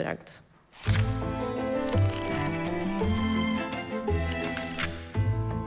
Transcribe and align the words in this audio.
Bedankt. 0.00 0.42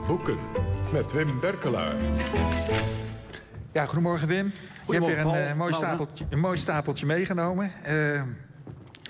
Boeken 0.06 0.38
met 0.92 1.12
Wim 1.12 1.40
Berkelaar. 1.40 1.94
Ja, 3.72 3.84
goedemorgen 3.84 4.28
Wim. 4.28 4.52
Je 4.86 4.92
hebt 4.92 5.06
weer 5.06 5.18
een, 5.18 5.48
uh, 5.48 5.54
mooi, 5.54 5.72
stapeltje, 5.72 6.24
een 6.30 6.38
mooi 6.38 6.56
stapeltje 6.56 7.06
meegenomen. 7.06 7.72
Uh, 7.88 8.22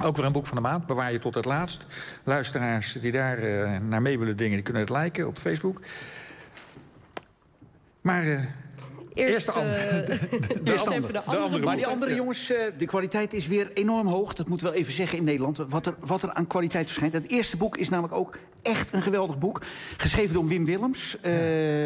ook 0.02 0.16
weer 0.16 0.24
een 0.24 0.32
boek 0.32 0.46
van 0.46 0.56
de 0.56 0.62
maand, 0.62 0.86
bewaar 0.86 1.12
je 1.12 1.18
tot 1.18 1.34
het 1.34 1.44
laatst. 1.44 1.84
Luisteraars 2.24 2.92
die 2.92 3.12
daar 3.12 3.38
uh, 3.38 3.78
naar 3.78 4.02
mee 4.02 4.18
willen 4.18 4.36
dingen, 4.36 4.54
die 4.54 4.62
kunnen 4.62 4.82
het 4.82 4.90
liken 4.90 5.26
op 5.26 5.38
Facebook. 5.38 5.80
Maar 8.00 8.54
Eerst, 9.14 9.34
Eerst 9.34 9.46
de 9.52 9.52
andere. 9.52 10.04
de, 10.04 10.72
eerst 10.72 10.86
andere. 10.86 11.12
de 11.12 11.20
andere. 11.22 11.64
Maar 11.64 11.76
die 11.76 11.86
andere 11.86 12.14
jongens, 12.14 12.50
uh, 12.50 12.58
de 12.78 12.86
kwaliteit 12.86 13.32
is 13.32 13.46
weer 13.46 13.70
enorm 13.72 14.06
hoog. 14.06 14.34
Dat 14.34 14.48
moeten 14.48 14.66
we 14.66 14.72
wel 14.72 14.82
even 14.82 14.92
zeggen 14.92 15.18
in 15.18 15.24
Nederland. 15.24 15.56
Wat 15.68 15.86
er, 15.86 15.94
wat 16.00 16.22
er 16.22 16.32
aan 16.32 16.46
kwaliteit 16.46 16.86
verschijnt. 16.86 17.12
Het 17.12 17.28
eerste 17.28 17.56
boek 17.56 17.76
is 17.76 17.88
namelijk 17.88 18.14
ook 18.14 18.38
echt 18.64 18.92
een 18.92 19.02
geweldig 19.02 19.38
boek. 19.38 19.62
Geschreven 19.96 20.34
door 20.34 20.46
Wim 20.46 20.64
Willems. 20.64 21.16
Uh, 21.26 21.32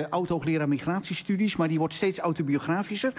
oud-hoogleraar 0.09 0.69
migratiestudies. 0.69 1.57
Maar 1.57 1.69
die 1.69 1.79
wordt 1.79 1.95
steeds 1.95 2.19
autobiografischer. 2.19 3.13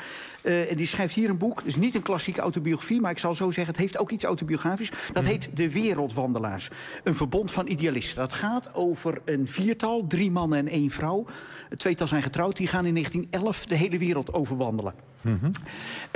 Uh, 0.44 0.72
en 0.72 0.78
die 0.78 0.88
schrijft 0.88 1.16
hier 1.16 1.30
een 1.30 1.38
boek. 1.38 1.58
Het 1.58 1.68
is 1.68 1.76
niet 1.76 1.96
een 1.96 2.02
klassieke 2.02 2.42
autobiografie. 2.42 3.02
Maar 3.02 3.12
ik 3.12 3.18
zal 3.18 3.36
zo 3.36 3.52
zeggen, 3.52 3.74
het 3.74 3.82
heeft 3.82 3.98
ook 3.98 4.12
iets 4.12 4.24
autobiografisch. 4.24 4.92
Dat 5.14 5.24
heet 5.24 5.50
De 5.54 5.72
Wereldwandelaars. 5.72 6.70
Een 7.04 7.16
verbond 7.16 7.52
van 7.52 7.68
idealisten. 7.68 8.18
Dat 8.18 8.34
gaat 8.34 8.74
over 8.74 9.22
een 9.26 9.48
viertal. 9.48 10.08
Drie 10.08 10.32
mannen 10.32 10.60
en 10.60 10.68
één 10.68 10.90
vrouw. 10.90 11.26
Het 11.70 11.80
tweetal 11.80 12.08
zijn 12.08 12.24
getrouwd. 12.24 12.58
Die 12.58 12.68
gaan 12.68 12.86
in 12.86 12.94
1911 12.94 13.66
de 13.66 13.76
hele 13.76 13.98
wereld 14.00 14.34
overwandelen. 14.34 14.94
Mm 15.22 15.40
-hmm. 15.42 15.52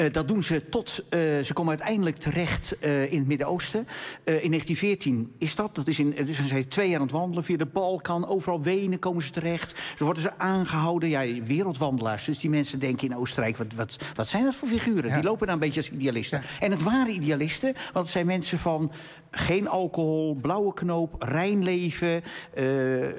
uh, 0.06 0.12
dat 0.12 0.28
doen 0.28 0.44
ze 0.44 0.70
tot... 0.70 1.04
Uh, 1.10 1.20
ze 1.44 1.54
komen 1.54 1.70
uiteindelijk 1.70 2.18
terecht 2.18 2.76
uh, 2.82 3.12
in 3.12 3.18
het 3.18 3.28
Midden-Oosten. 3.28 3.80
in 4.24 4.34
1914 4.34 5.34
is 5.38 5.56
dat. 5.56 5.76
dat 5.76 5.88
is 5.88 6.00
in, 6.00 6.16
dus 6.26 6.36
zijn 6.36 6.48
ze 6.48 6.68
twee 6.68 6.90
jaar 6.90 7.00
aan 7.00 7.06
het 7.06 7.12
wandelen. 7.12 7.44
Via 7.44 7.58
de 7.58 7.66
Balkan, 7.66 8.28
overal 8.28 8.62
Wenen 8.62 9.00
komen 9.00 9.23
ze 9.23 9.32
terecht. 9.32 9.80
Zo 9.98 10.04
worden 10.06 10.23
ze 10.23 10.38
aangehouden. 10.38 11.10
Ja, 11.10 11.44
wereldwandelaars. 11.44 12.26
Dus 12.26 12.40
die 12.40 12.50
mensen 12.50 12.80
denken 12.80 13.10
in 13.10 13.16
Oostenrijk... 13.16 13.58
wat, 13.58 13.73
wat, 13.73 13.98
wat 14.16 14.28
zijn 14.28 14.44
dat 14.44 14.56
voor 14.56 14.68
figuren? 14.68 15.10
Ja. 15.10 15.16
Die 15.16 15.23
lopen 15.23 15.45
dan 15.45 15.56
een 15.56 15.62
beetje 15.62 15.80
als 15.80 15.92
idealisten. 15.92 16.42
Ja. 16.42 16.66
En 16.66 16.72
het 16.72 16.84
waren 16.84 17.14
idealisten. 17.14 17.73
Want 17.73 18.06
het 18.06 18.10
zijn 18.10 18.26
mensen 18.26 18.60
van 18.60 18.92
geen 19.32 19.67
alcohol, 19.67 20.38
blauwe 20.42 20.73
knoop, 20.73 21.16
rein 21.20 21.64
leven. 21.64 22.23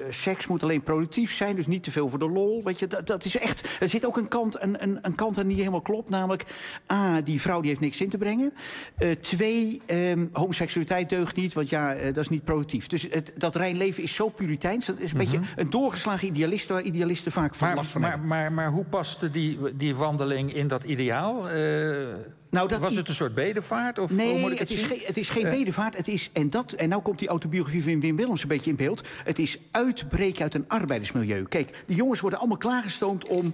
seks 0.09 0.47
moet 0.47 0.63
alleen 0.63 0.83
productief 0.83 1.33
zijn. 1.33 1.55
Dus 1.55 1.67
niet 1.67 1.83
te 1.83 1.91
veel 1.91 2.09
voor 2.09 2.19
de 2.19 2.29
lol. 2.29 2.63
Weet 2.63 2.79
je, 2.79 2.87
dat, 2.87 3.07
dat 3.07 3.25
is 3.25 3.37
echt... 3.37 3.77
Er 3.79 3.89
zit 3.89 4.05
ook 4.05 4.17
een 4.17 4.27
kant, 4.27 4.61
een, 4.61 4.83
een, 4.83 4.99
een 5.01 5.15
kant 5.15 5.37
aan 5.37 5.47
die 5.47 5.57
helemaal 5.57 5.74
klopt. 5.81 6.09
Namelijk, 6.09 6.45
A, 6.91 7.21
die 7.21 7.41
vrouw 7.41 7.59
die 7.59 7.69
heeft 7.69 7.81
niks 7.81 8.01
in 8.01 8.09
te 8.09 8.17
brengen. 8.17 8.53
Uh, 8.99 9.11
twee, 9.11 9.81
um, 9.91 10.29
homoseksualiteit 10.33 11.09
deugt 11.09 11.35
niet, 11.35 11.53
want 11.53 11.69
ja, 11.69 11.95
uh, 11.95 12.03
dat 12.03 12.17
is 12.17 12.29
niet 12.29 12.43
productief. 12.43 12.87
Dus 12.87 13.07
het, 13.09 13.31
dat 13.37 13.55
rein 13.55 13.77
leven 13.77 14.03
is 14.03 14.15
zo 14.15 14.29
puriteins. 14.29 14.85
Dat 14.85 14.99
is 14.99 15.11
een 15.11 15.17
mm 15.17 15.25
-hmm. 15.25 15.39
beetje 15.39 15.61
een 15.61 15.69
doorgeslagen 15.69 16.27
idealist... 16.27 16.69
waar 16.69 16.81
idealisten 16.81 17.31
vaak 17.31 17.55
van 17.55 17.67
maar, 17.67 17.75
last 17.75 17.91
van 17.91 18.01
maar, 18.01 18.09
hebben. 18.09 18.27
Maar, 18.27 18.51
maar, 18.51 18.69
hoe 18.69 18.85
paste 18.85 19.31
die, 19.31 19.59
die 19.75 19.95
wandeling 19.95 20.53
in 20.53 20.67
dat 20.67 20.83
ideaal? 20.83 21.55
Uh, 21.55 22.07
nou, 22.55 22.67
dat 22.67 22.79
was 22.79 22.95
het 22.95 23.07
een 23.07 23.15
soort 23.15 23.35
bedevaart? 23.35 23.99
Of 23.99 24.11
nee, 24.11 24.31
hoe 24.31 24.39
moet 24.39 24.51
ik 24.51 24.59
het, 24.59 24.69
het, 24.69 24.91
is 24.91 25.05
het 25.07 25.17
is 25.17 25.29
geen 25.29 25.49
bedevaart. 25.49 25.97
Het 25.97 26.07
is, 26.07 26.29
en, 26.33 26.49
dat, 26.49 26.71
en 26.71 26.89
nou 26.89 27.01
komt 27.01 27.19
die 27.19 27.27
autobiografie 27.27 27.83
van 27.83 27.99
Wim 27.99 28.15
Willems 28.15 28.41
een 28.41 28.47
beetje 28.47 28.69
in 28.69 28.75
beeld. 28.75 29.07
Het 29.23 29.39
is 29.39 29.59
uitbreken 29.71 30.43
uit 30.43 30.53
een 30.53 30.65
arbeidersmilieu. 30.67 31.43
Kijk, 31.43 31.83
die 31.85 31.95
jongens 31.95 32.19
worden 32.19 32.39
allemaal 32.39 32.57
klaargestoomd 32.57 33.27
om 33.27 33.53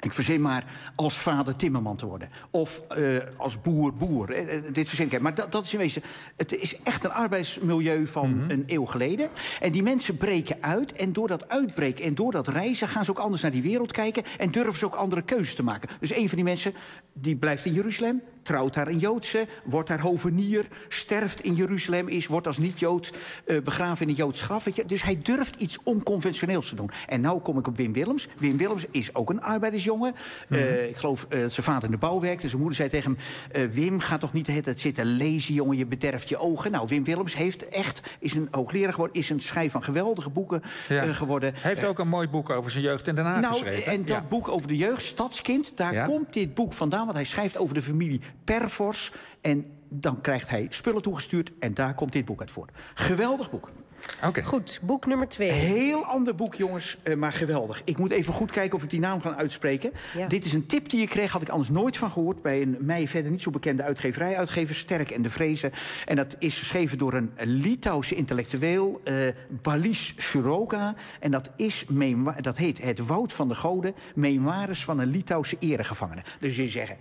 ik 0.00 0.12
verzin 0.12 0.40
maar 0.40 0.64
als 0.94 1.14
vader 1.14 1.56
timmerman 1.56 1.96
te 1.96 2.06
worden. 2.06 2.28
Of 2.50 2.82
uh, 2.98 3.18
als 3.36 3.60
boer 3.60 3.94
boer. 3.94 4.46
Uh, 4.46 4.62
dit 4.72 4.88
verzin 4.88 5.12
ik. 5.12 5.20
Maar 5.20 5.34
dat, 5.34 5.52
dat 5.52 5.64
is 5.64 5.72
in 5.72 5.78
wezen... 5.78 6.02
Het 6.36 6.56
is 6.56 6.82
echt 6.82 7.04
een 7.04 7.12
arbeidsmilieu 7.12 8.06
van 8.06 8.28
mm 8.28 8.40
-hmm. 8.40 8.50
een 8.50 8.64
eeuw 8.66 8.84
geleden. 8.84 9.28
En 9.60 9.72
die 9.72 9.82
mensen 9.82 10.16
breken 10.16 10.56
uit. 10.60 10.92
En 10.92 11.12
door 11.12 11.28
dat 11.28 11.48
uitbreken 11.48 12.04
en 12.04 12.14
door 12.14 12.32
dat 12.32 12.48
reizen... 12.48 12.88
gaan 12.88 13.04
ze 13.04 13.10
ook 13.10 13.18
anders 13.18 13.42
naar 13.42 13.50
die 13.50 13.62
wereld 13.62 13.92
kijken. 13.92 14.22
En 14.38 14.50
durven 14.50 14.76
ze 14.76 14.86
ook 14.86 14.94
andere 14.94 15.22
keuzes 15.22 15.54
te 15.54 15.62
maken. 15.62 15.88
Dus 16.00 16.14
een 16.14 16.28
van 16.28 16.36
die 16.36 16.46
mensen 16.46 16.74
die 17.12 17.36
blijft 17.36 17.64
in 17.64 17.72
Jeruzalem... 17.72 18.22
trouwt 18.46 18.74
daar 18.74 18.88
een 18.88 18.98
Joodse, 18.98 19.46
wordt 19.64 19.88
daar 19.88 20.00
hovenier... 20.00 20.66
sterft 20.88 21.40
in 21.40 21.54
Jeruzalem, 21.54 22.08
is, 22.08 22.26
wordt 22.26 22.46
als 22.46 22.58
niet-Jood 22.58 23.12
uh, 23.46 23.62
begraven 23.62 24.02
in 24.02 24.08
een 24.08 24.14
Joods 24.14 24.42
graf. 24.42 24.64
Weet 24.64 24.76
je? 24.76 24.84
Dus 24.84 25.02
hij 25.02 25.18
durft 25.22 25.56
iets 25.56 25.78
onconventioneels 25.82 26.68
te 26.68 26.74
doen. 26.74 26.90
En 27.06 27.20
nou 27.20 27.40
kom 27.40 27.58
ik 27.58 27.66
op 27.66 27.76
Wim 27.76 27.92
Willems. 27.92 28.28
Wim 28.38 28.56
Willems 28.56 28.86
is 28.90 29.14
ook 29.14 29.30
een 29.30 29.42
arbeidersjongen. 29.42 30.14
Mm 30.48 30.56
-hmm. 30.56 30.66
uh, 30.66 30.88
ik 30.88 30.96
geloof 30.96 31.26
uh, 31.28 31.38
zijn 31.38 31.66
vader 31.66 31.84
in 31.84 31.90
de 31.90 31.96
bouw 31.96 32.20
werkte. 32.20 32.48
Zijn 32.48 32.60
moeder 32.60 32.76
zei 32.76 32.88
tegen 32.88 33.16
hem... 33.52 33.70
Wim, 33.70 34.00
ga 34.00 34.18
toch 34.18 34.32
niet 34.32 34.46
het 34.46 34.80
zitten 34.80 35.04
lezen, 35.04 35.54
jongen. 35.54 35.76
Je 35.76 35.86
bederft 35.86 36.28
je 36.28 36.38
ogen. 36.38 36.70
Nou, 36.70 36.88
Wim 36.88 37.04
Willems 37.04 37.34
heeft 37.34 37.68
echt... 37.68 38.00
is 38.18 38.34
een 38.34 38.48
hoogleraar 38.50 38.92
geworden. 38.92 39.16
Is 39.16 39.30
een 39.30 39.40
schrijf 39.40 39.72
van 39.72 39.82
geweldige 39.82 40.30
boeken 40.30 40.62
ja. 40.88 41.12
geworden. 41.12 41.54
Hij 41.54 41.70
heeft 41.70 41.84
ook 41.84 41.98
een 41.98 42.08
mooi 42.08 42.28
boek 42.28 42.50
over 42.50 42.70
zijn 42.70 42.84
jeugd 42.84 43.06
in 43.06 43.14
Den 43.14 43.24
Haag 43.24 43.40
nou, 43.40 43.52
geschreven. 43.52 43.92
En 43.92 44.04
dat 44.04 44.16
ja. 44.16 44.24
boek 44.28 44.48
over 44.48 44.68
de 44.68 44.76
jeugd, 44.76 45.02
Stadskind... 45.02 45.72
daar 45.74 45.94
ja. 45.94 46.04
komt 46.04 46.32
dit 46.32 46.54
boek 46.54 46.72
vandaan. 46.72 47.04
Want 47.04 47.16
hij 47.16 47.24
schrijft 47.24 47.58
over 47.58 47.74
de 47.74 47.82
familie 47.82 48.20
Pervors. 48.44 49.12
En 49.40 49.66
dan 49.88 50.20
krijgt 50.20 50.48
hij 50.48 50.66
spullen 50.70 51.02
toegestuurd. 51.02 51.52
En 51.58 51.74
daar 51.74 51.94
komt 51.94 52.12
dit 52.12 52.24
boek 52.24 52.40
uit 52.40 52.50
voort. 52.50 52.70
Geweldig 52.94 53.50
boek. 53.50 53.70
Okay. 54.24 54.42
Goed, 54.42 54.80
boek 54.82 55.06
nummer 55.06 55.28
twee. 55.28 55.50
Heel 55.50 56.04
ander 56.04 56.34
boek, 56.34 56.54
jongens, 56.54 56.98
uh, 57.04 57.14
maar 57.14 57.32
geweldig. 57.32 57.82
Ik 57.84 57.98
moet 57.98 58.10
even 58.10 58.32
goed 58.32 58.50
kijken 58.50 58.76
of 58.76 58.82
ik 58.82 58.90
die 58.90 59.00
naam 59.00 59.20
kan 59.20 59.34
uitspreken. 59.34 59.92
Ja. 60.16 60.26
Dit 60.26 60.44
is 60.44 60.52
een 60.52 60.66
tip 60.66 60.88
die 60.88 61.02
ik 61.02 61.08
kreeg, 61.08 61.32
had 61.32 61.42
ik 61.42 61.48
anders 61.48 61.70
nooit 61.70 61.96
van 61.96 62.10
gehoord... 62.10 62.42
bij 62.42 62.62
een 62.62 62.76
mij 62.80 63.08
verder 63.08 63.30
niet 63.30 63.42
zo 63.42 63.50
bekende 63.50 63.82
uitgeverij, 63.82 64.36
uitgever 64.36 64.74
Sterk 64.74 65.10
en 65.10 65.22
de 65.22 65.30
Vrezen. 65.30 65.72
En 66.04 66.16
dat 66.16 66.36
is 66.38 66.58
geschreven 66.58 66.98
door 66.98 67.14
een 67.14 67.32
Litouwse 67.36 68.14
intellectueel, 68.14 69.00
uh, 69.04 69.14
Balis 69.62 70.14
Suroka. 70.16 70.94
En 71.20 71.30
dat, 71.30 71.50
is 71.56 71.86
dat 72.40 72.56
heet 72.56 72.82
Het 72.82 73.06
Woud 73.06 73.32
van 73.32 73.48
de 73.48 73.54
Goden, 73.54 73.94
memoires 74.14 74.84
van 74.84 74.98
een 74.98 75.08
Litouwse 75.08 75.56
eregevangene. 75.58 76.22
Dus 76.40 76.56
je 76.56 76.68
zeggen... 76.68 76.96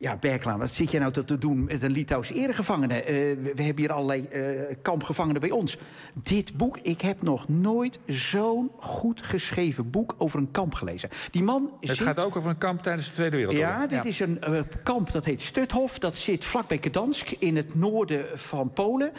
Ja, 0.00 0.16
Berklaar, 0.16 0.58
wat 0.58 0.74
zit 0.74 0.90
jij 0.90 1.00
nou 1.00 1.12
te 1.12 1.38
doen 1.38 1.64
met 1.64 1.82
een 1.82 1.90
Litouwse 1.90 2.34
eregevangene? 2.34 3.00
Uh, 3.00 3.06
we, 3.06 3.52
we, 3.54 3.62
hebben 3.62 3.82
hier 3.82 3.92
allerlei 3.92 4.28
uh, 4.32 4.76
kampgevangenen 4.82 5.40
bij 5.40 5.50
ons. 5.50 5.76
Dit 6.14 6.56
boek, 6.56 6.78
ik 6.82 7.00
heb 7.00 7.22
nog 7.22 7.48
nooit 7.48 7.98
zo'n 8.06 8.70
goed 8.78 9.22
geschreven 9.22 9.90
boek 9.90 10.14
over 10.18 10.38
een 10.38 10.50
kamp 10.50 10.74
gelezen. 10.74 11.08
Die 11.30 11.42
man 11.42 11.72
Het 11.80 11.88
zit... 11.90 12.06
gaat 12.06 12.24
ook 12.24 12.36
over 12.36 12.50
een 12.50 12.58
kamp 12.58 12.82
tijdens 12.82 13.06
de 13.06 13.12
Tweede 13.12 13.36
Wereldoorlog. 13.36 13.70
Ja, 13.70 13.86
dit 13.86 14.02
ja. 14.02 14.10
is 14.10 14.20
een 14.20 14.40
uh, 14.48 14.60
kamp 14.82 15.12
dat 15.12 15.24
heet 15.24 15.42
Stuthof. 15.42 15.98
Dat 15.98 16.16
zit 16.16 16.44
vlakbij 16.44 16.78
Gdansk 16.80 17.30
in 17.30 17.56
het 17.56 17.74
noorden 17.74 18.24
van 18.34 18.72
Polen. 18.72 19.12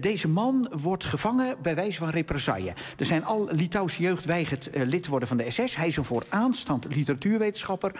deze 0.00 0.28
man 0.28 0.70
wordt 0.72 1.04
gevangen 1.04 1.56
bij 1.62 1.74
wijze 1.74 1.98
van 1.98 2.08
represaille. 2.08 2.72
Er 2.98 3.04
zijn 3.04 3.24
al 3.24 3.48
Litouwse 3.50 4.02
jeugd 4.02 4.24
weigert 4.24 4.70
lid 4.72 5.02
te 5.02 5.10
worden 5.10 5.28
van 5.28 5.36
de 5.36 5.50
SS. 5.50 5.76
Hij 5.76 5.86
is 5.86 5.96
een 5.96 6.04
vooraanstaand 6.04 6.94
literatuurwetenschapper, 6.94 7.92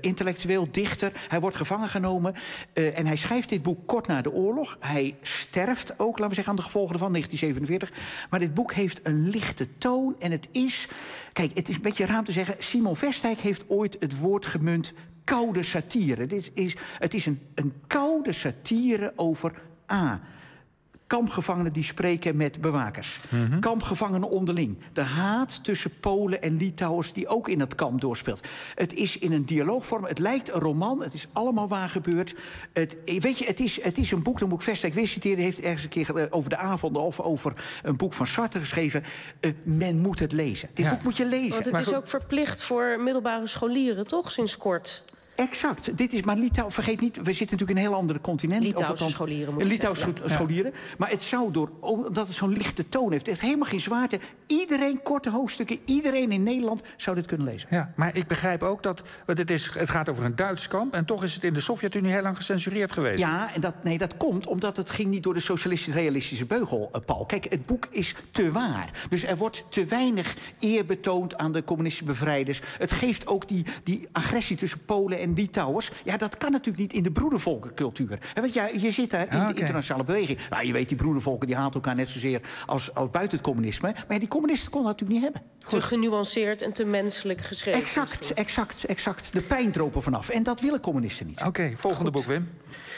intellectueel, 0.00 0.68
dichter. 0.70 1.12
Hij 1.28 1.40
wordt 1.40 1.56
gevangen 1.56 1.72
genomen. 1.82 2.34
Uh, 2.74 2.98
en 2.98 3.06
hij 3.06 3.16
schrijft 3.16 3.48
dit 3.48 3.62
boek 3.62 3.86
kort 3.86 4.06
na 4.06 4.22
de 4.22 4.32
oorlog. 4.32 4.76
Hij 4.80 5.16
sterft 5.22 5.92
ook, 5.98 6.18
laten 6.18 6.28
we 6.28 6.34
zeggen, 6.34 6.52
aan 6.52 6.58
de 6.58 6.62
gevolgen 6.62 6.98
van 6.98 7.12
1947. 7.12 8.26
Maar 8.30 8.40
dit 8.40 8.54
boek 8.54 8.72
heeft 8.72 9.00
een 9.02 9.28
lichte 9.28 9.78
toon. 9.78 10.14
En 10.18 10.30
het 10.30 10.48
is, 10.50 10.88
kijk, 11.32 11.50
het 11.54 11.68
is 11.68 11.74
een 11.74 11.82
beetje 11.82 12.06
raar 12.06 12.24
te 12.24 12.32
zeggen... 12.32 12.54
Simon 12.58 12.96
Vestijk 12.96 13.40
heeft 13.40 13.64
ooit 13.68 13.96
het 13.98 14.18
woord 14.18 14.46
gemunt 14.46 14.92
koude 15.24 15.62
satire. 15.62 16.26
Dit 16.26 16.50
is, 16.54 16.76
het 16.98 17.14
is 17.14 17.26
een, 17.26 17.40
een 17.54 17.72
koude 17.86 18.32
satire 18.32 19.12
over 19.16 19.62
A 19.92 20.20
kampgevangenen 21.06 21.72
die 21.72 21.82
spreken 21.82 22.36
met 22.36 22.60
bewakers. 22.60 23.20
Mm 23.28 23.46
-hmm. 23.46 23.60
Kampgevangenen 23.60 24.28
onderling. 24.28 24.78
De 24.92 25.00
haat 25.00 25.64
tussen 25.64 25.98
Polen 26.00 26.42
en 26.42 26.56
Litouwers 26.56 27.12
die 27.12 27.28
ook 27.28 27.48
in 27.48 27.60
het 27.60 27.74
kamp 27.74 28.00
doorspeelt. 28.00 28.40
Het 28.74 28.94
is 28.94 29.18
in 29.18 29.32
een 29.32 29.46
dialoogvorm. 29.46 30.04
Het 30.04 30.18
lijkt 30.18 30.54
een 30.54 30.60
roman. 30.60 31.02
Het 31.02 31.14
is 31.14 31.28
allemaal 31.32 31.68
waar 31.68 31.88
gebeurd. 31.88 32.34
Het, 32.72 32.96
weet 33.04 33.38
je, 33.38 33.44
het 33.44 33.60
is, 33.60 33.82
het 33.82 33.98
is 33.98 34.10
een 34.10 34.22
boek, 34.22 34.38
dat 34.38 34.48
moet 34.48 34.58
ik 34.58 34.64
Vestijk 34.64 34.94
weer 34.94 35.06
citeren... 35.06 35.44
heeft 35.44 35.60
ergens 35.60 35.82
een 35.82 35.88
keer 35.88 36.32
over 36.32 36.50
de 36.50 36.56
avonden 36.56 37.02
of 37.02 37.20
over 37.20 37.52
een 37.82 37.96
boek 37.96 38.12
van 38.12 38.26
Sartre 38.26 38.58
geschreven. 38.58 39.04
Uh, 39.40 39.52
men 39.62 39.98
moet 39.98 40.18
het 40.18 40.32
lezen. 40.32 40.68
Dit 40.74 40.84
ja. 40.84 40.90
boek 40.90 41.02
moet 41.02 41.16
je 41.16 41.26
lezen. 41.26 41.50
Want 41.50 41.64
het 41.64 41.72
maar 41.72 41.80
is 41.80 41.86
goed. 41.86 41.96
ook 41.96 42.08
verplicht 42.08 42.62
voor 42.62 43.00
middelbare 43.00 43.46
scholieren, 43.46 44.06
toch, 44.06 44.30
sinds 44.30 44.56
kort? 44.56 45.04
Exact. 45.34 45.96
Dit 45.96 46.12
is, 46.12 46.22
maar 46.22 46.36
Litouw, 46.36 46.70
vergeet 46.70 47.00
niet, 47.00 47.16
we 47.16 47.32
zitten 47.32 47.56
natuurlijk 47.56 47.70
in 47.70 47.76
een 47.76 47.90
heel 47.90 47.94
ander 47.94 48.20
continent. 48.20 48.62
Litouwse 48.62 49.08
scholieren. 49.08 49.54
Moet 49.54 49.64
Litouwse 49.64 50.04
zeggen, 50.04 50.22
ja. 50.22 50.34
scholieren. 50.34 50.72
Maar 50.98 51.10
het 51.10 51.22
zou 51.22 51.50
door, 51.50 51.70
omdat 51.80 52.26
het 52.26 52.36
zo'n 52.36 52.52
lichte 52.52 52.88
toon 52.88 53.10
heeft, 53.10 53.20
het 53.20 53.26
heeft 53.26 53.40
helemaal 53.40 53.68
geen 53.68 53.80
zwaarte. 53.80 54.18
Iedereen, 54.46 55.02
korte 55.02 55.30
hoofdstukken, 55.30 55.78
iedereen 55.84 56.32
in 56.32 56.42
Nederland 56.42 56.82
zou 56.96 57.16
dit 57.16 57.26
kunnen 57.26 57.46
lezen. 57.46 57.68
Ja, 57.70 57.92
maar 57.96 58.16
ik 58.16 58.26
begrijp 58.26 58.62
ook 58.62 58.82
dat, 58.82 59.02
want 59.26 59.38
het, 59.38 59.50
is, 59.50 59.70
het 59.74 59.90
gaat 59.90 60.08
over 60.08 60.24
een 60.24 60.36
Duits 60.36 60.68
kamp... 60.68 60.94
en 60.94 61.04
toch 61.04 61.22
is 61.22 61.34
het 61.34 61.44
in 61.44 61.54
de 61.54 61.60
Sovjet-Unie 61.60 62.12
heel 62.12 62.22
lang 62.22 62.36
gecensureerd 62.36 62.92
geweest. 62.92 63.18
Ja, 63.18 63.54
en 63.54 63.60
dat, 63.60 63.84
nee, 63.84 63.98
dat 63.98 64.16
komt 64.16 64.46
omdat 64.46 64.76
het 64.76 64.90
ging 64.90 65.10
niet 65.10 65.22
door 65.22 65.34
de 65.34 65.40
socialistisch-realistische 65.40 66.46
beugel, 66.46 66.90
uh, 66.94 67.00
Paul. 67.04 67.26
Kijk, 67.26 67.46
het 67.48 67.66
boek 67.66 67.88
is 67.90 68.14
te 68.30 68.52
waar. 68.52 69.06
Dus 69.08 69.24
er 69.24 69.36
wordt 69.36 69.64
te 69.68 69.84
weinig 69.84 70.36
eer 70.60 70.86
betoond 70.86 71.36
aan 71.36 71.52
de 71.52 71.64
communistische 71.64 72.12
bevrijders. 72.12 72.60
Het 72.78 72.92
geeft 72.92 73.26
ook 73.26 73.48
die, 73.48 73.64
die 73.84 74.08
agressie 74.12 74.56
tussen 74.56 74.84
Polen 74.84 75.18
en 75.18 75.23
Litouwers. 75.32 75.90
Ja, 76.04 76.16
dat 76.16 76.36
kan 76.36 76.50
natuurlijk 76.50 76.78
niet 76.78 76.92
in 76.92 77.02
de 77.02 77.10
broedervolkencultuur. 77.10 78.18
Want 78.34 78.54
ja, 78.54 78.68
je 78.76 78.90
zit 78.90 79.10
daar 79.10 79.32
in 79.32 79.46
de 79.46 79.54
internationale 79.60 80.04
beweging. 80.04 80.38
Nou, 80.50 80.66
je 80.66 80.72
weet, 80.72 80.88
die 80.88 80.96
broedervolken 80.96 81.46
die 81.46 81.56
haat 81.56 81.74
elkaar 81.74 81.94
net 81.94 82.08
zozeer 82.08 82.40
als, 82.66 82.94
als 82.94 83.10
buiten 83.10 83.36
het 83.36 83.46
communisme. 83.46 83.92
Maar 83.92 84.04
ja, 84.08 84.18
die 84.18 84.28
communisten 84.28 84.70
konden 84.70 84.90
dat 84.90 85.00
natuurlijk 85.00 85.32
niet 85.32 85.42
hebben. 85.42 85.52
Te 85.68 85.86
genuanceerd 85.88 86.62
en 86.62 86.72
te 86.72 86.84
menselijk 86.84 87.40
geschreven. 87.40 87.80
Exact, 87.80 88.32
exact, 88.32 88.84
exact. 88.84 89.32
De 89.32 89.40
pijn 89.40 89.70
dropen 89.70 90.02
vanaf. 90.02 90.28
En 90.28 90.42
dat 90.42 90.60
willen 90.60 90.80
communisten 90.80 91.26
niet. 91.26 91.42
Oké, 91.42 91.72
volgende 91.76 92.04
Goed. 92.10 92.12
boek, 92.12 92.24
Wim. 92.24 92.48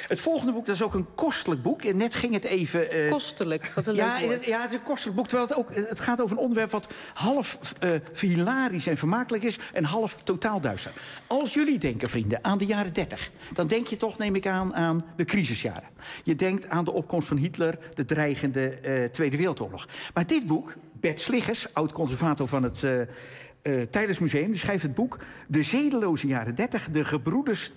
Het 0.08 0.20
volgende 0.20 0.52
boek, 0.52 0.66
dat 0.66 0.74
is 0.74 0.82
ook 0.82 0.94
een 0.94 1.06
kostelijk 1.14 1.62
boek. 1.62 1.82
En 1.82 1.96
net 1.96 2.14
ging 2.14 2.32
het 2.32 2.44
even... 2.44 2.90
eh, 2.90 3.10
Kostelijk, 3.10 3.72
wat 3.74 3.86
een 3.86 3.94
leuk 3.94 4.04
ja, 4.04 4.20
woord. 4.20 4.32
het, 4.32 4.44
ja, 4.44 4.60
het 4.60 4.70
is 4.70 4.76
een 4.76 4.82
kostelijk 4.82 5.16
boek. 5.16 5.28
Terwijl 5.28 5.48
het 5.48 5.58
ook 5.58 5.88
het 5.88 6.00
gaat 6.00 6.20
over 6.20 6.36
een 6.36 6.42
onderwerp 6.42 6.70
wat 6.70 6.86
half 7.14 7.58
eh 7.80 7.90
hilarisch 8.20 8.86
en 8.86 8.96
vermakelijk 8.96 9.44
is... 9.44 9.58
en 9.72 9.84
half 9.84 10.16
totaal 10.24 10.60
duister. 10.60 10.92
Als 11.26 11.54
jullie 11.54 11.78
denken, 11.78 12.08
aan 12.42 12.58
de 12.58 12.66
jaren 12.66 12.92
30... 12.92 13.30
dan 13.52 13.66
denk 13.66 13.86
je 13.86 13.96
toch, 13.96 14.18
neem 14.18 14.34
ik 14.34 14.46
aan, 14.46 14.74
aan 14.74 15.04
de 15.16 15.24
crisisjaren. 15.24 15.88
Je 16.24 16.34
denkt 16.34 16.68
aan 16.68 16.84
de 16.84 16.92
opkomst 16.92 17.28
van 17.28 17.36
Hitler, 17.36 17.78
de 17.94 18.04
dreigende 18.04 18.68
eh, 18.68 19.04
Tweede 19.04 19.36
Wereldoorlog. 19.36 19.88
Maar 20.14 20.26
dit 20.26 20.46
boek, 20.46 20.74
Bert 21.00 21.20
Sliggers, 21.20 21.74
oud-conservator 21.74 22.48
van 22.48 22.62
het... 22.62 22.84
eh 22.84 23.00
eh, 23.66 23.82
Tijdensmuseum, 23.82 24.54
schrijft 24.54 24.82
het 24.82 24.94
boek... 24.94 25.18
De 25.48 25.62
zedeloze 25.62 26.26
jaren 26.26 26.54
30, 26.54 26.88
de 26.90 27.04
gebroeders 27.04 27.72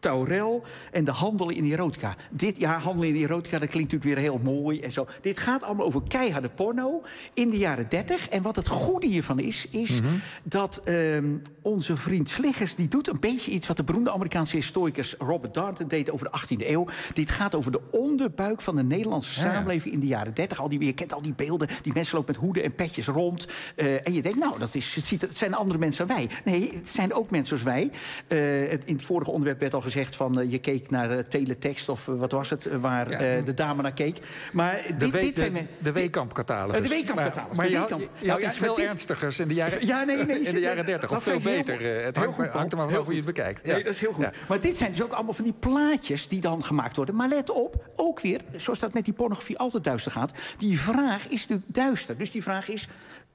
Taurel 0.00 0.62
en 0.92 1.04
de 1.04 1.10
handel 1.10 1.50
in 1.50 1.64
erotica. 1.64 2.16
Dit, 2.30 2.58
ja, 2.58 2.78
handel 2.78 3.04
in 3.04 3.14
erotica, 3.14 3.58
dat 3.58 3.68
klinkt 3.68 3.92
natuurlijk 3.92 4.20
weer 4.20 4.30
heel 4.30 4.54
mooi 4.54 4.80
en 4.80 4.92
zo. 4.92 5.06
Dit 5.20 5.38
gaat 5.38 5.62
allemaal 5.62 5.86
over 5.86 6.02
keiharde 6.08 6.48
porno 6.48 7.02
in 7.32 7.50
de 7.50 7.58
jaren 7.58 7.88
30. 7.88 8.28
En 8.28 8.42
wat 8.42 8.56
het 8.56 8.68
goede 8.68 9.06
hiervan 9.06 9.38
is, 9.38 9.68
is 9.68 10.00
dat 10.42 10.80
ehm, 10.84 11.36
onze 11.62 11.96
vriend 11.96 12.28
Sliggers... 12.28 12.74
die 12.74 12.88
doet 12.88 13.08
een 13.08 13.20
beetje 13.20 13.50
iets 13.50 13.66
wat 13.66 13.76
de 13.76 13.84
beroemde 13.84 14.10
Amerikaanse 14.12 14.56
historicus 14.56 15.14
Robert 15.18 15.54
Darnton 15.54 15.88
deed 15.88 16.10
over 16.10 16.30
de 16.30 16.38
18e 16.40 16.66
eeuw. 16.66 16.86
Dit 17.12 17.30
gaat 17.30 17.54
over 17.54 17.72
de 17.72 17.80
onderbuik 17.90 18.60
van 18.60 18.76
de 18.76 18.82
Nederlandse 18.82 19.40
Ja, 19.40 19.52
samenleving 19.52 19.94
in 19.94 20.00
de 20.00 20.06
jaren 20.06 20.34
30. 20.34 20.60
Al 20.60 20.68
die, 20.68 20.84
je 20.84 20.92
kent 20.92 21.12
al 21.12 21.22
die 21.22 21.34
beelden, 21.34 21.68
die 21.82 21.92
mensen 21.92 22.16
lopen 22.16 22.34
met 22.34 22.44
hoeden 22.44 22.62
en 22.62 22.74
petjes 22.74 23.06
rond. 23.06 23.48
Eh, 23.76 24.06
en 24.06 24.12
je 24.12 24.22
denkt, 24.22 24.38
nou, 24.38 24.58
dat 24.58 24.74
is, 24.74 24.94
het, 24.94 25.04
ziet, 25.04 25.20
het 25.20 25.36
zijn 25.36 25.54
andere 25.54 25.78
mensen 25.78 26.06
dan 26.06 26.16
wij. 26.16 26.30
Nee, 26.44 26.72
het 26.74 26.88
zijn 26.88 27.12
ook 27.12 27.30
mensen 27.30 27.58
zoals 27.58 27.76
wij. 27.76 27.90
Eh, 28.28 28.70
het, 28.70 28.84
in 28.84 28.94
het 28.94 29.04
vorige 29.04 29.30
onderwerp 29.30 29.60
werd 29.60 29.74
al 29.74 29.80
gezegd 29.92 30.16
van... 30.16 30.40
eh, 30.40 30.50
je 30.50 30.58
keek 30.58 30.90
naar 30.90 31.10
eh, 31.10 31.18
teletext 31.18 31.88
of 31.88 32.08
eh, 32.08 32.14
wat 32.14 32.32
was 32.32 32.50
het, 32.50 32.68
waar 32.80 33.10
Ja. 33.10 33.40
de 33.40 33.54
dame 33.54 33.82
naar 33.82 33.92
keek. 33.92 34.18
Maar 34.52 34.82
De, 34.86 34.94
dit, 35.10 35.12
dit 35.12 35.38
zijn... 35.38 35.52
de, 35.54 35.60
me- 35.60 35.66
de 35.78 35.92
Weekamp-catalogus. 35.92 36.82
De 36.82 36.88
Weekamp-catalogus, 36.88 37.56
Maar, 37.56 37.66
de 37.66 37.72
je, 37.72 38.30
had, 38.30 38.40
iets 38.40 38.56
veel 38.58 38.74
dit- 38.74 38.84
ernstigers 38.84 39.38
in 39.38 39.48
de 39.48 39.54
jaren, 39.54 39.86
Ja, 39.86 40.02
nee, 40.04 40.16
nee. 40.24 40.40
in 40.48 40.54
de 40.54 40.60
jaren 40.60 40.86
30. 40.86 41.10
Of 41.10 41.22
veel 41.22 41.32
heel 41.40 41.42
beter. 41.64 41.74
eh, 41.98 42.04
Het 42.04 42.16
Heel 42.16 42.24
hangt, 42.24 42.38
goed, 42.38 42.44
maar- 42.46 42.56
hangt 42.56 42.72
er 42.72 42.78
maar 42.78 42.88
vanaf 42.88 43.04
hoe 43.04 43.14
je 43.14 43.18
Heel 43.20 43.26
het 43.26 43.34
bekijkt. 43.34 43.64
Nee, 43.64 43.82
dat 43.84 43.92
is 43.92 43.98
heel 44.00 44.12
goed. 44.12 44.26
Maar 44.48 44.60
dit 44.60 44.76
zijn 44.76 44.90
dus 44.90 45.02
ook 45.02 45.12
allemaal 45.12 45.32
van 45.34 45.44
die 45.44 45.54
plaatjes 45.58 46.28
die 46.28 46.40
dan 46.40 46.64
gemaakt 46.64 46.96
worden. 46.96 47.14
Maar 47.14 47.28
let 47.28 47.50
op, 47.50 47.84
ook 47.96 48.20
weer, 48.20 48.40
zoals 48.56 48.78
dat 48.78 48.92
met 48.94 49.04
die 49.04 49.14
pornografie 49.14 49.58
altijd 49.58 49.84
duister 49.84 50.12
gaat... 50.12 50.32
die 50.58 50.80
vraag 50.80 51.28
is 51.28 51.40
natuurlijk 51.40 51.74
duister. 51.74 52.16
Dus 52.16 52.30
die 52.30 52.42
vraag 52.42 52.68
is... 52.68 52.88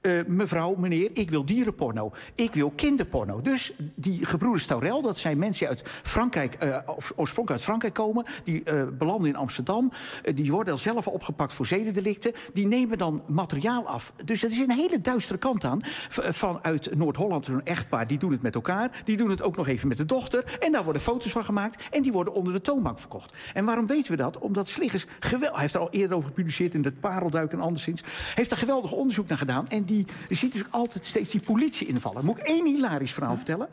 eh, 0.04 0.24
mevrouw, 0.26 0.74
meneer, 0.74 1.10
ik 1.12 1.30
wil 1.30 1.44
dierenporno. 1.44 2.12
Ik 2.34 2.54
wil 2.54 2.70
kinderporno. 2.70 3.40
Dus 3.40 3.72
die 3.94 4.26
gebroeders 4.26 4.66
Taurel, 4.66 5.02
dat 5.02 5.18
zijn 5.18 5.38
mensen 5.38 5.68
uit 5.68 5.82
Frankrijk, 5.84 6.54
eh, 6.54 6.78
oorspronkelijk 7.16 7.50
uit 7.50 7.62
Frankrijk 7.62 7.94
komen. 7.94 8.24
Die 8.44 8.62
eh, 8.64 8.82
belanden 8.98 9.28
in 9.28 9.36
Amsterdam. 9.36 9.92
Die 10.34 10.50
worden 10.50 10.78
zelf 10.78 11.06
opgepakt 11.06 11.52
voor 11.52 11.66
zedendelicten. 11.66 12.32
Die 12.52 12.66
nemen 12.66 12.98
dan 12.98 13.22
materiaal 13.26 13.86
af. 13.86 14.12
Dus 14.24 14.42
er 14.42 14.50
is 14.50 14.58
een 14.58 14.70
hele 14.70 15.00
duistere 15.00 15.38
kant 15.38 15.64
aan. 15.64 15.80
Vanuit 16.10 16.96
Noord-Holland, 16.96 17.44
zo'n 17.44 17.64
echtpaar, 17.64 18.06
die 18.06 18.18
doen 18.18 18.32
het 18.32 18.42
met 18.42 18.54
elkaar. 18.54 19.02
Die 19.04 19.16
doen 19.16 19.30
het 19.30 19.42
ook 19.42 19.56
nog 19.56 19.68
even 19.68 19.88
met 19.88 19.96
de 19.96 20.04
dochter. 20.04 20.58
En 20.60 20.72
daar 20.72 20.84
worden 20.84 21.02
foto's 21.02 21.32
van 21.32 21.44
gemaakt. 21.44 21.88
En 21.90 22.02
die 22.02 22.12
worden 22.12 22.34
onder 22.34 22.52
de 22.52 22.60
toonbank 22.60 22.98
verkocht. 22.98 23.32
En 23.54 23.64
waarom 23.64 23.86
weten 23.86 24.10
we 24.10 24.16
dat? 24.16 24.38
Omdat 24.38 24.68
Sliggers, 24.68 25.06
gewel- 25.20 25.52
hij 25.52 25.60
heeft 25.60 25.74
er 25.74 25.80
al 25.80 25.90
eerder 25.90 26.16
over 26.16 26.28
gepubliceerd 26.28 26.74
in 26.74 26.84
het 26.84 27.00
Parelduik 27.00 27.52
en 27.52 27.60
anderszins. 27.60 28.02
Heeft 28.34 28.50
er 28.50 28.56
geweldig 28.56 28.92
onderzoek 28.92 29.28
naar 29.28 29.38
gedaan. 29.38 29.68
En 29.68 29.84
die, 29.84 29.93
je 30.28 30.34
ziet 30.34 30.52
dus 30.52 30.64
altijd 30.70 31.06
steeds 31.06 31.30
die 31.30 31.40
politie 31.40 31.86
invallen. 31.86 32.24
Moet 32.24 32.38
ik 32.38 32.46
één 32.46 32.66
hilarisch 32.66 33.12
verhaal 33.12 33.36
vertellen? 33.36 33.68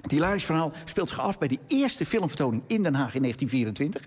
Het 0.00 0.10
hilarisch 0.10 0.44
verhaal 0.44 0.72
speelt 0.84 1.08
zich 1.08 1.20
af 1.20 1.38
bij 1.38 1.48
de 1.48 1.58
eerste 1.66 2.06
filmvertoning 2.06 2.62
in 2.66 2.82
Den 2.82 2.94
Haag 2.94 3.14
in 3.14 3.20
1924. 3.20 4.02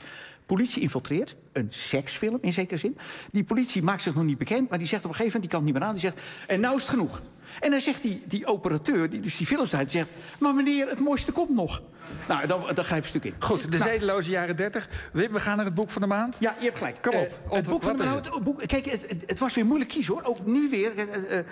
Politie 0.45 0.81
infiltreert, 0.81 1.35
een 1.51 1.67
seksfilm 1.69 2.37
in 2.41 2.53
zekere 2.53 2.77
zin. 2.77 2.97
Die 3.31 3.43
politie 3.43 3.83
maakt 3.83 4.01
zich 4.01 4.15
nog 4.15 4.23
niet 4.23 4.37
bekend, 4.37 4.69
maar 4.69 4.77
die 4.77 4.87
zegt 4.87 5.03
op 5.03 5.09
een 5.09 5.15
gegeven 5.15 5.39
moment, 5.39 5.51
die 5.51 5.59
kan 5.59 5.59
het 5.59 5.69
niet 5.69 5.79
meer 5.79 5.87
aan, 5.87 6.13
die 6.13 6.25
zegt, 6.35 6.47
en 6.47 6.59
nou 6.59 6.75
is 6.75 6.81
het 6.81 6.89
genoeg. 6.89 7.21
En 7.59 7.71
dan 7.71 7.79
zegt 7.79 8.01
die, 8.01 8.23
die 8.25 8.45
operateur, 8.45 9.09
die 9.09 9.19
dus 9.19 9.37
die 9.37 9.47
films 9.47 9.75
uit, 9.75 9.91
zegt, 9.91 10.09
maar 10.39 10.55
meneer, 10.55 10.89
het 10.89 10.99
mooiste 10.99 11.31
komt 11.31 11.49
nog. 11.49 11.81
Nou, 12.27 12.47
dan, 12.47 12.61
dan 12.73 12.83
grijp 12.85 13.05
je 13.05 13.13
een 13.13 13.21
stuk 13.21 13.23
in. 13.23 13.33
Goed, 13.39 13.71
de 13.71 13.77
Nou, 13.77 13.89
zedeloze 13.89 14.29
jaren 14.31 14.55
30. 14.55 14.89
Wim, 15.13 15.31
we 15.31 15.39
gaan 15.39 15.55
naar 15.55 15.65
het 15.65 15.73
boek 15.73 15.89
van 15.89 16.01
de 16.01 16.07
maand. 16.07 16.37
ja, 16.39 16.55
je 16.59 16.65
hebt 16.65 16.77
gelijk. 16.77 17.01
Kom 17.01 17.15
op, 17.15 17.39
Eh, 17.49 17.55
het 17.55 17.69
boek 17.69 17.83
van 17.83 17.97
de 17.97 18.03
het 18.07 18.43
boek, 18.43 18.61
Kijk, 18.67 18.85
het, 18.85 19.05
het, 19.09 19.23
het 19.25 19.39
was 19.39 19.53
weer 19.55 19.65
moeilijk 19.65 19.89
kiezen 19.89 20.13
hoor. 20.13 20.23
Ook 20.23 20.45
nu 20.45 20.69
weer. 20.69 20.91
eh, 20.97 21.37
eh, 21.39 21.45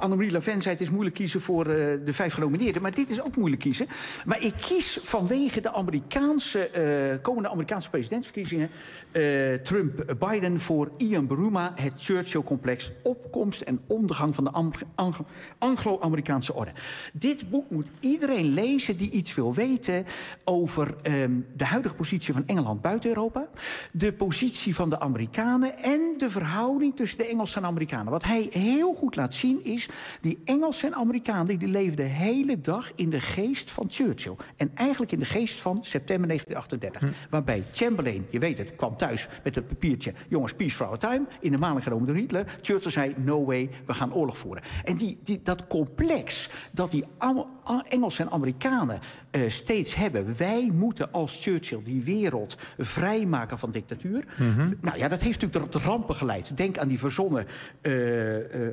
Annemarie 0.00 0.30
Laven 0.32 0.62
zei 0.62 0.74
het 0.74 0.82
is 0.82 0.90
moeilijk 0.90 1.14
kiezen 1.14 1.40
voor 1.40 1.64
de 1.64 2.02
vijf 2.12 2.32
genomineerden. 2.34 2.82
Maar 2.82 2.94
dit 2.94 3.08
is 3.10 3.22
ook 3.22 3.36
moeilijk 3.36 3.62
kiezen. 3.62 3.86
Maar 4.24 4.40
ik 4.42 4.54
kies 4.66 4.98
vanwege 5.02 5.60
de 5.60 5.72
Amerikaanse, 5.72 7.18
komende 7.22 7.48
Amerikaanse 7.48 7.90
presidentsverkiezingen... 7.90 8.70
Trump-Biden 9.62 10.60
voor 10.60 10.90
Ian 10.96 11.26
Bruma, 11.26 11.72
het 11.74 11.92
Churchill-complex... 11.96 12.90
opkomst 13.02 13.60
en 13.60 13.80
ondergang 13.86 14.34
van 14.34 14.44
de 14.44 14.50
Am- 14.50 14.72
Anglo-Amerikaanse 15.58 16.54
orde. 16.54 16.72
Dit 17.12 17.50
boek 17.50 17.70
moet 17.70 17.88
iedereen 18.00 18.54
lezen 18.54 18.96
die 18.96 19.10
iets 19.10 19.34
wil 19.34 19.54
weten 19.54 20.06
over 20.44 20.94
ehm, 21.02 21.40
de 21.56 21.64
huidige 21.64 21.94
positie 21.94 22.34
van 22.34 22.46
Engeland 22.46 22.82
buiten 22.82 23.08
Europa, 23.08 23.48
de 23.92 24.12
positie 24.12 24.74
van 24.74 24.90
de 24.90 25.00
Amerikanen 25.00 25.78
en 25.78 26.14
de 26.18 26.30
verhouding 26.30 26.96
tussen 26.96 27.18
de 27.18 27.26
Engelsen 27.26 27.62
en 27.62 27.68
Amerikanen. 27.68 28.12
Wat 28.12 28.24
hij 28.24 28.48
heel 28.50 28.94
goed 28.94 29.16
laat 29.16 29.34
zien 29.34 29.64
is, 29.64 29.88
die 30.20 30.42
Engelsen 30.44 30.92
en 30.92 30.98
Amerikanen 30.98 31.58
die 31.58 31.68
leven 31.68 31.96
de 31.96 32.02
hele 32.02 32.60
dag 32.60 32.92
in 32.94 33.10
de 33.10 33.20
geest 33.20 33.70
van 33.70 33.86
Churchill. 33.88 34.36
En 34.56 34.70
eigenlijk 34.74 35.12
in 35.12 35.18
de 35.18 35.24
geest 35.24 35.60
van 35.60 35.78
september 35.84 36.28
1938. 36.28 37.28
Waarbij 37.30 37.64
Chamberlain, 37.72 38.26
je 38.30 38.38
weet 38.38 38.58
het, 38.58 38.74
kwam 38.74 38.96
thuis 38.96 39.28
met 39.44 39.54
het 39.54 39.68
papiertje, 39.68 40.12
jongens, 40.28 40.54
peace 40.54 40.74
for 40.74 40.86
our 40.86 40.98
time, 40.98 41.22
in 41.40 41.52
de 41.52 41.58
maling 41.58 41.82
genomen 41.82 42.06
door 42.06 42.16
Hitler. 42.16 42.58
Churchill 42.60 42.90
zei, 42.90 43.14
no 43.16 43.44
way, 43.44 43.70
we 43.86 43.94
gaan 43.94 44.14
oorlog 44.14 44.36
voeren. 44.36 44.62
En 44.84 44.96
die, 44.96 45.18
die, 45.22 45.31
dat 45.42 45.66
complex 45.66 46.48
dat 46.70 46.90
die 46.90 47.04
Engelsen 47.88 48.26
en 48.26 48.32
Amerikanen 48.32 49.00
eh, 49.30 49.48
steeds 49.48 49.94
hebben. 49.94 50.34
Wij 50.36 50.70
moeten 50.72 51.12
als 51.12 51.42
Churchill 51.42 51.82
die 51.84 52.02
wereld 52.02 52.56
vrijmaken 52.78 53.58
van 53.58 53.70
dictatuur. 53.70 54.24
Nou 54.80 54.98
ja, 54.98 55.08
dat 55.08 55.20
heeft 55.20 55.40
natuurlijk 55.40 55.72
tot 55.72 55.82
rampen 55.82 56.14
geleid. 56.14 56.56
Denk 56.56 56.78
aan 56.78 56.88
die 56.88 56.98
verzonnen 56.98 57.46
eh, 57.80 58.66
eh, 58.66 58.72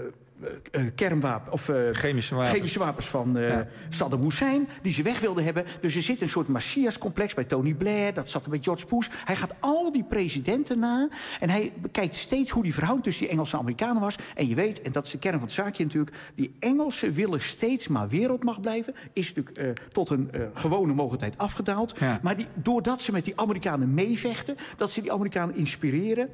kernwapen 0.96 1.52
of 1.52 1.70
eh, 1.70 1.76
Chemische 1.92 2.36
wapens. 2.36 2.54
chemische 2.54 2.80
wapens 2.80 3.06
van 3.06 3.38
eh, 3.38 3.58
Saddam 3.90 4.22
Hussein, 4.22 4.68
die 4.82 4.94
ze 4.94 5.04
weg 5.04 5.20
wilden 5.20 5.44
hebben. 5.44 5.66
Dus 5.82 5.96
er 5.96 6.02
zit 6.02 6.22
een 6.22 6.30
soort 6.30 6.48
Messias-complex 6.48 7.34
bij 7.34 7.44
Tony 7.44 7.74
Blair, 7.74 8.14
dat 8.14 8.30
zat 8.30 8.44
er 8.44 8.50
bij 8.50 8.60
George 8.62 8.86
Bush. 8.86 9.08
Hij 9.26 9.36
gaat 9.36 9.54
al 9.60 9.92
die 9.92 10.04
presidenten 10.04 10.80
na 10.80 11.10
en 11.40 11.50
hij 11.50 11.74
bekijkt 11.82 12.16
steeds 12.16 12.52
hoe 12.52 12.64
die 12.64 12.74
verhouding 12.74 13.06
tussen 13.06 13.24
die 13.24 13.34
Engelsen 13.34 13.58
en 13.58 13.64
Amerikanen 13.64 14.02
was. 14.02 14.16
En 14.36 14.48
je 14.48 14.56
weet, 14.56 14.82
en 14.82 14.92
dat 14.92 15.06
is 15.06 15.12
de 15.12 15.18
kern 15.18 15.34
van 15.34 15.44
het 15.44 15.54
zaakje 15.54 15.84
natuurlijk, 15.84 16.16
die 16.36 16.56
Engelsen 16.60 17.14
willen 17.14 17.42
steeds 17.42 17.88
maar 17.88 18.10
wereldmacht 18.10 18.62
blijven. 18.62 18.96
Is 19.14 19.34
natuurlijk 19.34 19.58
eh, 19.58 19.86
tot 19.92 20.10
een 20.10 20.32
eh, 20.32 20.42
gewone 20.54 20.94
mogelijkheid 20.94 21.38
afgedaald. 21.38 21.94
Ja. 22.00 22.20
Maar 22.22 22.38
die, 22.38 22.48
doordat 22.54 23.02
ze 23.02 23.12
met 23.12 23.26
die 23.26 23.40
Amerikanen 23.40 23.94
meevechten, 23.94 24.56
dat 24.78 24.92
ze 24.92 25.02
die 25.02 25.12
Amerikanen 25.12 25.56
inspireren. 25.56 26.30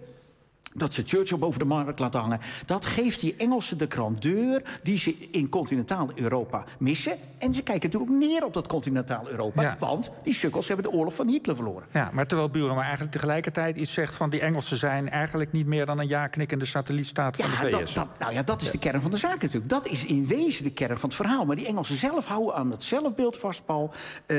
Dat 0.77 0.94
ze 0.94 1.01
Churchill 1.05 1.38
boven 1.38 1.60
de 1.60 1.65
markt 1.65 2.00
laten 2.00 2.20
hangen. 2.20 2.39
Dat 2.65 2.86
geeft 2.86 3.20
die 3.20 3.36
Engelsen 3.38 3.77
de 3.77 3.86
grandeur 3.89 4.79
die 4.84 4.98
ze 4.98 5.15
in 5.32 5.50
continentaal 5.50 6.10
Europa 6.15 6.65
missen. 6.79 7.17
En 7.38 7.53
ze 7.53 7.63
kijken 7.63 7.89
natuurlijk 7.89 8.12
ook 8.12 8.29
neer 8.29 8.46
op 8.46 8.53
dat 8.53 8.67
continentaal 8.67 9.29
Europa. 9.29 9.62
Ja. 9.62 9.75
Want 9.79 10.12
die 10.24 10.34
sukkels 10.34 10.67
hebben 10.67 10.86
de 10.86 10.98
oorlog 10.98 11.15
van 11.15 11.27
Hitler 11.27 11.55
verloren. 11.55 11.88
Ja, 11.91 12.10
maar 12.13 12.27
terwijl 12.27 12.50
Buren 12.50 12.75
maar 12.75 12.84
eigenlijk 12.84 13.12
tegelijkertijd 13.12 13.77
iets 13.77 13.94
zegt 13.94 14.13
van... 14.13 14.29
die 14.29 14.39
Engelsen 14.39 14.77
zijn 14.77 15.10
eigenlijk 15.10 15.51
niet 15.51 15.65
meer 15.65 15.86
dan 15.86 16.00
een 16.00 16.08
ja-knikkende 16.08 16.65
satellietstaat 16.65 17.36
van 17.36 17.50
de 17.50 17.55
VS. 17.55 17.94
dat, 17.94 17.94
dat, 17.94 18.20
nou 18.20 18.34
ja, 18.34 18.44
dat 18.44 18.62
is 18.62 18.72
de 18.72 18.77
kern 18.77 19.01
van 19.01 19.12
de 19.12 19.17
zaak 19.17 19.41
natuurlijk. 19.41 19.70
Dat 19.70 19.88
is 19.88 20.05
in 20.05 20.27
wezen 20.27 20.63
de 20.63 20.72
kern 20.72 20.98
van 20.98 21.10
het 21.10 21.17
verhaal. 21.17 21.46
Maar 21.46 21.55
die 21.55 21.67
Engelsen 21.67 21.96
zelf 21.96 22.25
houden 22.25 22.55
aan 22.55 22.72
het 22.72 22.84
zelfbeeld 22.84 23.38
vast, 23.38 23.65
Paul. 23.65 23.91
Eh, 24.25 24.38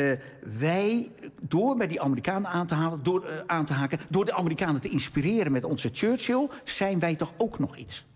wij, 0.58 1.10
door 1.40 1.76
bij 1.76 1.86
die 1.86 2.00
Amerikanen 2.00 2.50
aan 2.50 2.66
te, 2.66 2.74
halen, 2.74 3.02
door, 3.02 3.24
eh, 3.24 3.36
aan 3.46 3.64
te 3.64 3.72
haken... 3.72 3.98
door 4.08 4.24
de 4.24 4.34
Amerikanen 4.34 4.80
te 4.80 4.88
inspireren 4.88 5.52
met 5.52 5.64
onze 5.64 5.88
Churchill... 5.92 6.24
zijn 6.64 6.98
wij 6.98 7.14
toch 7.14 7.32
ook 7.36 7.58
nog 7.58 7.76
iets. 7.76 8.06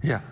Ja. 0.00 0.22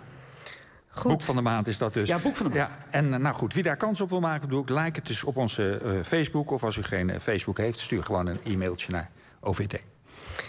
Goed. 0.89 1.11
Boek 1.11 1.21
van 1.21 1.35
de 1.35 1.41
maand 1.41 1.67
is 1.67 1.77
dat 1.77 1.93
dus. 1.93 2.09
Ja, 2.09 2.19
boek 2.19 2.35
van 2.35 2.51
de 2.51 2.57
maand. 2.57 2.69
Ja, 2.69 2.77
en 2.89 3.13
eh, 3.13 3.19
nou 3.19 3.35
goed, 3.35 3.53
wie 3.53 3.63
daar 3.63 3.77
kans 3.77 4.01
op 4.01 4.09
wil 4.09 4.19
maken, 4.19 4.49
doe 4.49 4.61
ik. 4.61 4.69
Like 4.69 4.91
het 4.93 5.07
dus 5.07 5.23
op 5.23 5.37
onze 5.37 5.77
eh, 5.83 5.91
Facebook. 6.03 6.51
Of 6.51 6.63
als 6.63 6.77
u 6.77 6.83
geen 6.83 7.09
eh, 7.09 7.19
Facebook 7.19 7.57
heeft, 7.57 7.79
stuur 7.79 8.03
gewoon 8.03 8.27
een 8.27 8.39
e-mailtje 8.43 8.91
naar 8.91 9.09
OVT. 9.39 9.79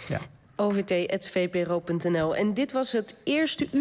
Ja. 0.07 0.19
ovt.vpro.nl. 0.55 2.35
En 2.35 2.53
dit 2.53 2.71
was 2.71 2.91
het 2.91 3.15
eerste 3.23 3.67
uur. 3.71 3.79